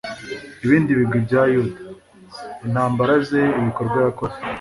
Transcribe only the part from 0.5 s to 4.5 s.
ibindi bigwi bya yuda, intambara ze, ibikorwa yakoze